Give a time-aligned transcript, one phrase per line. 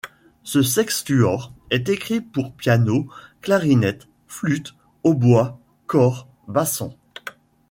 [0.41, 3.07] Ce sextuor est écrit pour piano,
[3.41, 6.97] clarinette, flûte, hautbois, cor, basson.